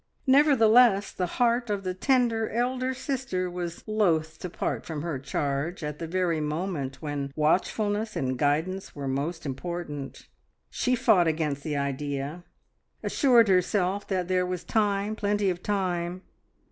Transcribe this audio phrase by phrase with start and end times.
[0.25, 5.83] Nevertheless, the heart of the tender elder sister was loath to part from her charge
[5.83, 10.25] at the very moment when watchfulness and guidance were most important.
[10.71, 12.43] She fought against the idea;
[13.03, 16.23] assured herself that there was time, plenty of time.